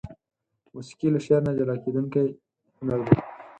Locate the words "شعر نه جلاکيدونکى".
1.25-2.23